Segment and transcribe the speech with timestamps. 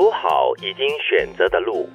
[0.00, 1.86] 走好已经选择的路，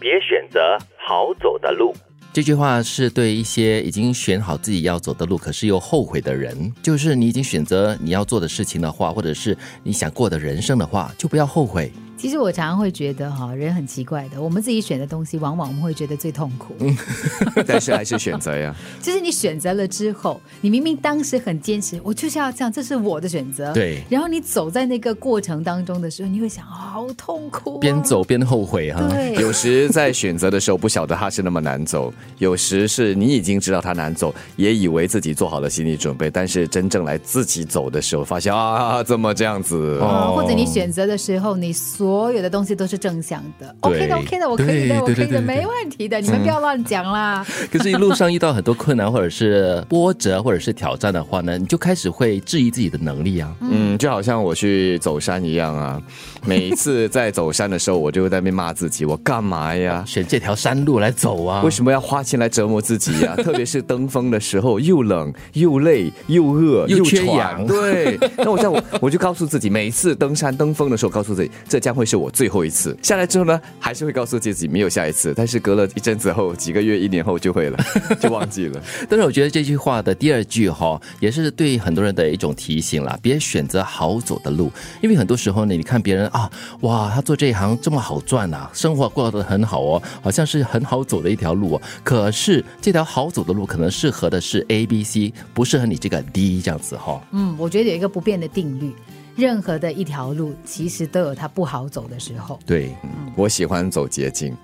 [0.00, 1.94] 别选择好走的路。
[2.32, 6.74] 这句话是对一些已经选好自己要走的路，可是又后悔的人。
[6.82, 11.92] 就是你已经选择你要做的事情的话，或者是你想过的人生的话，就不要后悔。
[12.22, 16.72] 其实我常常会觉得哈，人很奇怪的，我们自己选的东西，往往我们会觉得最痛苦。
[17.66, 18.72] 但是还是选择呀。
[19.02, 23.72] 就是你选择了之后，你明明当时很坚持，我就是要这样，这是我的选择。
[23.72, 24.04] 对。
[24.08, 27.80] 然后你走在那个过程当中的时候，你会想，好痛苦。
[27.80, 29.04] 边走边后悔哈。
[29.10, 29.34] 对。
[29.42, 39.98] 有时在选择的时候不晓得它是那么难走，有时是你已经知道它难走，也以为自己做好了心理准备，但是真正来自己走的时候，发现啊，怎么这样子？
[40.00, 40.34] 哦。
[40.36, 42.86] 或者你选择的时候，你所有的东西都。
[42.92, 47.42] 是正向的，OK 的，OK 的，我可以的，我可以的，没问题的，你们不要乱讲啦。
[47.72, 53.50] 可是，一路上遇到很多困难，或者是波折，或者是挑战的话呢，你就开始会质疑自己的能力啊。
[53.62, 55.98] 嗯，就好像我去走山一样啊。
[56.44, 60.04] 每一次在走山的时候，我就会在那边骂自己：我干嘛呀？
[60.06, 61.62] 选这条山路来走啊？
[61.62, 63.34] 为什么要花钱来折磨自己呀？
[63.42, 67.66] 特别是登峰的时候，又冷又累又饿又缺氧。
[67.66, 72.96] 对，那我在我我就告诉自己，每一次登山登峰的时候，告诉自己，这将会是我最后一次。
[73.02, 77.78] 下来之后呢，还是会告诉自己没有下一次，但是隔了一阵子后，几个月、一年后就会了，
[78.20, 78.82] 就忘记了。
[79.08, 84.70] 但是我觉得这句话的第二句哈，也是对很多人的一种提醒了：别选择好走的路，
[85.02, 91.82] 因为很多时候呢，你看别人啊，哇，他做这一行这么好赚啊，生活过得很好哦，好像是很好走的一条路哦。
[92.02, 97.22] 可是这条好走的路，可能适合的是 A、B、C，不适合你这个 D 这样子哈。
[97.32, 98.92] 嗯，我觉得有一个不变的定律。
[99.34, 102.58] 任何的一条路，其实都有它不好走的时候。
[102.66, 102.94] 对，
[103.34, 104.54] 我喜欢走捷径。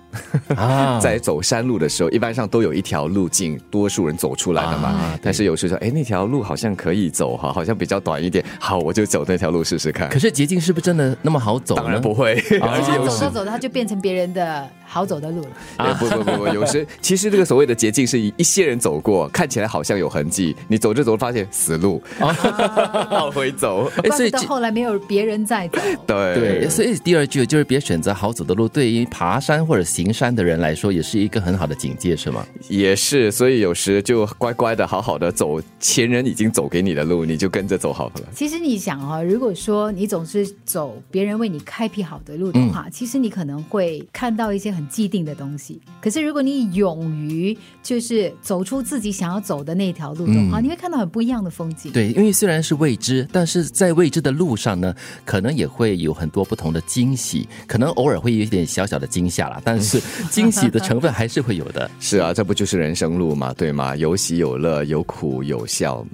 [1.01, 5.19] 在走山路的时候，一般上都有一条路径，多数人走出来的嘛。
[5.23, 10.09] 但是有时候说，哎，那条路好像可以走哈，好像比较短一点， 好，我就走那条路试试看。
[10.09, 11.75] 可是捷径是不是真的那么好走？
[11.75, 12.35] 当然不会。
[12.61, 15.95] 而且走着走着，它就变成别人的好走的路了。
[15.99, 23.91] 不不不不，有时 其实这个所谓的捷径是一些人走过，看起来好像有痕迹，你走着走着发现死路， 往回走。
[24.17, 25.79] 所以到后来没有别人在走。
[26.07, 32.47] 对对，所以第二句就是别选择好走的路，对于爬山或者行山的人来说，也是一个很好的警戒，是吗？
[32.69, 38.23] 也是，所以有时就乖乖的、好好的走前人已经走给你的路，你就跟着走好了。
[38.35, 45.81] 其实你想啊，如果说你总是走别人为你开辟好的路的话，其实你可能会看到一些很既定的东西。
[46.01, 51.93] 可是如果你勇于就是走出自己想要走的那条路的话，你会看到很不一样的风景。
[51.93, 54.95] 对，因为虽然是未知，但是在未知的路上呢，
[55.25, 60.01] 可能也会有很多不同的惊喜，可能偶尔会有一点小小的惊吓啦，但是。
[60.31, 63.97] 惊喜的成分还是会有的，是啊，这不就是人生路嘛，对吗？
[63.97, 66.07] 有喜有乐，有苦有笑，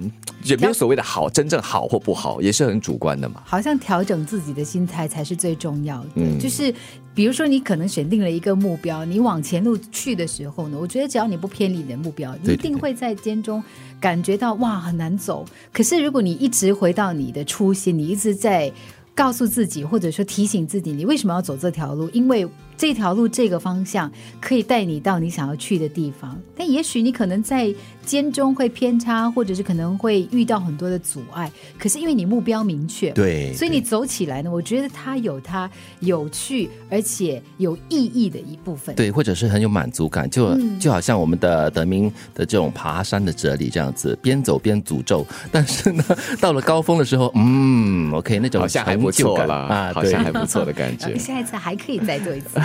[0.45, 3.41] 也没有所谓的好，真正好或不好，也是很主观的嘛。
[3.45, 6.73] 好像调整自己的心态才是最重要的，就是
[7.13, 13.63] 比如说你可能选定了一个目标，你往前路去的时候呢，我觉得只要你不偏离你的目标，你一定会在间中
[13.99, 15.45] 感觉到哇很难走。
[15.73, 18.71] 可是如果你一直回到你的初心，你一直在
[19.15, 22.09] 告诉自己，或者说提醒自己，你为什么要走这条路？
[22.09, 22.45] 因为
[22.77, 24.11] 这条路这个方向
[24.41, 27.73] 可以带你到你想要去的地方，但也许你可能在
[28.05, 31.49] 间中会偏差，或者是可能会遇到很多的阻碍。
[31.79, 35.71] 可是因为你目标明确，对，所以你走起来呢，我觉得它有它
[36.01, 46.03] 有趣而且有意义的一部分，对，或者是很有满足感，就就好像我们的德明的这种爬山的哲理这样子，边走边诅咒，但是呢，
[46.41, 52.59] 到了高峰的时候，嗯，OK，那种好像还不错了啊，好像还不错的感觉， 下一次还可以再做一次。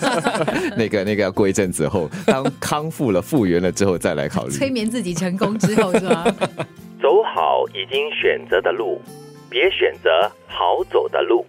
[0.76, 4.52] 那个那个要过一阵子后，当康复了、复原了之后再来考虑。
[4.52, 6.24] 催眠自己成功之后是吗？
[7.00, 9.00] 走好已经选择的路，
[9.48, 10.10] 别选择
[10.46, 11.44] 好走的路。